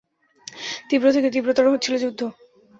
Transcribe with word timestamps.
তীব্র 0.89 1.07
থেকে 1.15 1.29
তীব্রতর 1.33 1.65
হচ্ছিল 1.73 1.93
যুদ্ধ। 1.97 2.21